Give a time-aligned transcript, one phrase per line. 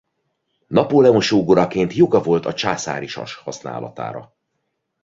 [0.67, 4.35] Napóleon sógoraként joga volt a császári sas használatára.